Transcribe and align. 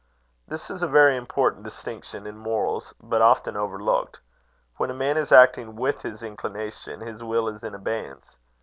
This 0.47 0.71
is 0.71 0.81
a 0.81 0.87
very 0.87 1.15
important 1.15 1.63
distinction 1.63 2.25
in 2.25 2.35
morals, 2.35 2.95
but 2.99 3.21
often 3.21 3.55
overlooked. 3.55 4.19
When 4.77 4.89
a 4.89 4.95
man 4.95 5.15
is 5.15 5.31
acting 5.31 5.75
with 5.75 6.01
his 6.01 6.23
inclination, 6.23 7.01
his 7.01 7.23
will 7.23 7.47
is 7.47 7.61
in 7.61 7.75
abeyance. 7.75 8.35